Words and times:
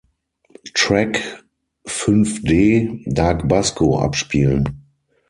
Track 0.73 1.21
Fünf 1.85 2.41
D 2.41 3.03
"Darkbasko" 3.05 3.99
abspielen. 3.99 4.81